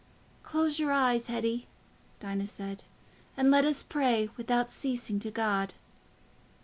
"Close 0.41 0.79
your 0.79 0.91
eyes, 0.91 1.27
Hetty," 1.27 1.67
Dinah 2.19 2.47
said, 2.47 2.85
"and 3.37 3.51
let 3.51 3.65
us 3.65 3.83
pray 3.83 4.31
without 4.35 4.71
ceasing 4.71 5.19
to 5.19 5.29
God." 5.29 5.75